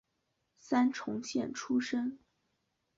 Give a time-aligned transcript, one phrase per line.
[0.57, 2.17] 三重县出身。